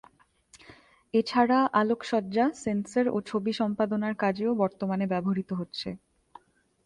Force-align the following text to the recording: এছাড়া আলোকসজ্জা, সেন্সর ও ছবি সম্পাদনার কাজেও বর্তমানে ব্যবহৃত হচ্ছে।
এছাড়া 1.13 1.59
আলোকসজ্জা, 1.73 2.45
সেন্সর 2.55 3.05
ও 3.07 3.27
ছবি 3.29 3.51
সম্পাদনার 3.53 4.13
কাজেও 4.15 4.51
বর্তমানে 4.61 5.05
ব্যবহৃত 5.07 5.49
হচ্ছে। 5.53 5.89